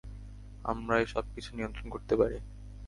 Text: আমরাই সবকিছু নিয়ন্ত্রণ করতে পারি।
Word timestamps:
আমরাই 0.63 1.05
সবকিছু 1.07 1.49
নিয়ন্ত্রণ 1.55 1.87
করতে 1.89 2.13
পারি। 2.15 2.37